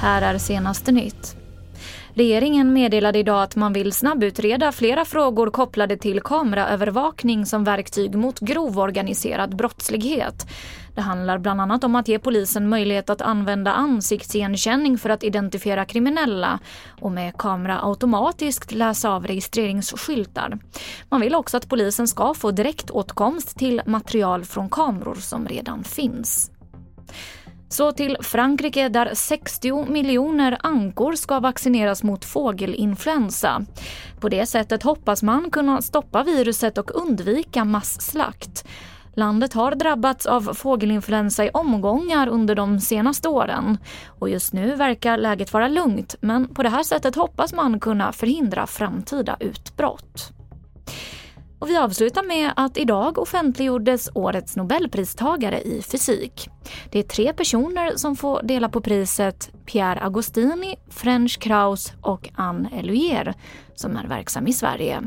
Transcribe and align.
Här 0.00 0.22
är 0.22 0.32
senaste 0.38 0.92
nytt. 0.92 1.43
Regeringen 2.16 2.72
meddelade 2.72 3.18
idag 3.18 3.42
att 3.42 3.56
man 3.56 3.72
vill 3.72 3.92
snabbutreda 3.92 4.72
flera 4.72 5.04
frågor 5.04 5.50
kopplade 5.50 5.96
till 5.96 6.20
kameraövervakning 6.20 7.46
som 7.46 7.64
verktyg 7.64 8.14
mot 8.14 8.40
grov 8.40 8.78
organiserad 8.78 9.56
brottslighet. 9.56 10.46
Det 10.94 11.00
handlar 11.00 11.38
bland 11.38 11.60
annat 11.60 11.84
om 11.84 11.96
att 11.96 12.08
ge 12.08 12.18
polisen 12.18 12.68
möjlighet 12.68 13.10
att 13.10 13.20
använda 13.20 13.72
ansiktsigenkänning 13.72 14.98
för 14.98 15.10
att 15.10 15.24
identifiera 15.24 15.84
kriminella 15.84 16.58
och 17.00 17.12
med 17.12 17.36
kamera 17.38 17.80
automatiskt 17.82 18.72
läsa 18.72 19.10
av 19.10 19.26
registreringsskyltar. 19.26 20.58
Man 21.08 21.20
vill 21.20 21.34
också 21.34 21.56
att 21.56 21.68
polisen 21.68 22.08
ska 22.08 22.34
få 22.34 22.50
direktåtkomst 22.50 23.58
till 23.58 23.82
material 23.86 24.44
från 24.44 24.68
kameror 24.68 25.14
som 25.14 25.48
redan 25.48 25.84
finns. 25.84 26.50
Så 27.74 27.92
till 27.92 28.16
Frankrike 28.20 28.88
där 28.88 29.10
60 29.14 29.86
miljoner 29.90 30.58
ankor 30.60 31.14
ska 31.14 31.40
vaccineras 31.40 32.02
mot 32.02 32.24
fågelinfluensa. 32.24 33.64
På 34.20 34.28
det 34.28 34.46
sättet 34.46 34.82
hoppas 34.82 35.22
man 35.22 35.50
kunna 35.50 35.82
stoppa 35.82 36.22
viruset 36.22 36.78
och 36.78 36.90
undvika 36.94 37.64
masslakt. 37.64 38.64
Landet 39.14 39.52
har 39.52 39.74
drabbats 39.74 40.26
av 40.26 40.54
fågelinfluensa 40.54 41.44
i 41.44 41.50
omgångar 41.50 42.28
under 42.28 42.54
de 42.54 42.80
senaste 42.80 43.28
åren. 43.28 43.78
Och 44.18 44.28
just 44.28 44.52
nu 44.52 44.74
verkar 44.74 45.16
läget 45.16 45.52
vara 45.52 45.68
lugnt 45.68 46.14
men 46.20 46.54
på 46.54 46.62
det 46.62 46.68
här 46.68 46.82
sättet 46.82 47.16
hoppas 47.16 47.52
man 47.52 47.80
kunna 47.80 48.12
förhindra 48.12 48.66
framtida 48.66 49.36
utbrott. 49.40 50.32
Och 51.64 51.70
vi 51.70 51.76
avslutar 51.76 52.22
med 52.22 52.52
att 52.56 52.76
idag 52.76 53.18
offentliggjordes 53.18 54.10
årets 54.14 54.56
nobelpristagare 54.56 55.60
i 55.62 55.82
fysik. 55.82 56.48
Det 56.90 56.98
är 56.98 57.02
tre 57.02 57.32
personer 57.32 57.96
som 57.96 58.16
får 58.16 58.42
dela 58.42 58.68
på 58.68 58.80
priset, 58.80 59.50
Pierre 59.66 60.00
Agostini, 60.00 60.76
French 60.90 61.38
Krauss 61.40 61.92
och 62.02 62.30
Anne 62.34 62.68
Eluier 62.78 63.34
som 63.74 63.96
är 63.96 64.06
verksam 64.06 64.46
i 64.46 64.52
Sverige. 64.52 65.02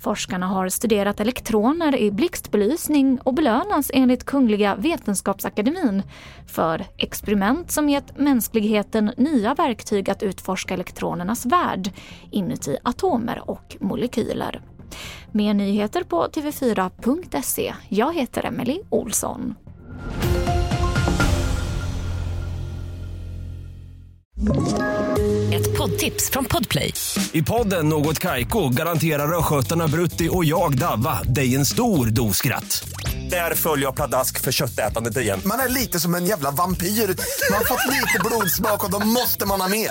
Forskarna 0.00 0.46
har 0.46 0.68
studerat 0.68 1.20
elektroner 1.20 1.96
i 1.96 2.10
blixtbelysning 2.10 3.18
och 3.20 3.34
belönas 3.34 3.90
enligt 3.94 4.24
Kungliga 4.24 4.76
Vetenskapsakademin 4.76 6.02
för 6.46 6.86
experiment 6.96 7.70
som 7.70 7.88
gett 7.88 8.18
mänskligheten 8.18 9.12
nya 9.16 9.54
verktyg 9.54 10.10
att 10.10 10.22
utforska 10.22 10.74
elektronernas 10.74 11.46
värld 11.46 11.90
inuti 12.30 12.76
atomer 12.82 13.50
och 13.50 13.76
molekyler. 13.80 14.60
Mer 15.32 15.54
nyheter 15.54 16.02
på 16.02 16.26
tv4.se. 16.26 17.74
Jag 17.88 18.14
heter 18.14 18.44
Emily 18.44 18.80
Olsson. 18.88 19.54
Ett 25.52 25.78
poddtips 25.78 26.30
från 26.30 26.44
Podplay. 26.44 26.94
I 27.32 27.42
podden 27.42 27.88
Något 27.88 28.18
Kaiko 28.18 28.68
garanterar 28.68 29.38
östgötarna 29.38 29.88
Brutti 29.88 30.28
och 30.32 30.44
jag, 30.44 30.78
Davva, 30.78 31.22
dig 31.22 31.54
en 31.54 31.66
stor 31.66 32.06
dos 32.06 32.36
skratt. 32.36 32.88
Där 33.30 33.54
följer 33.54 33.86
jag 33.86 33.94
pladask 33.94 34.40
för 34.40 34.52
köttätandet 34.52 35.16
igen. 35.16 35.40
Man 35.46 35.60
är 35.60 35.68
lite 35.68 36.00
som 36.00 36.14
en 36.14 36.26
jävla 36.26 36.50
vampyr. 36.50 36.86
Man 36.86 37.58
har 37.58 37.64
fått 37.64 37.92
lite 37.92 38.20
blodsmak 38.24 38.84
och 38.84 38.90
då 38.90 39.06
måste 39.06 39.46
man 39.46 39.60
ha 39.60 39.68
mer. 39.68 39.90